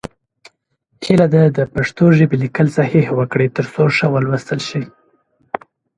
هیله 1.05 1.27
ده 1.33 1.43
د 1.57 1.59
پښتو 1.73 2.05
ژبې 2.17 2.35
لیکل 2.43 2.67
صحیح 2.77 3.07
وکړئ، 3.17 3.47
تر 3.57 3.65
څو 3.73 3.83
ښه 3.95 4.07
ولوستل 4.15 4.59
شي. 4.67 4.81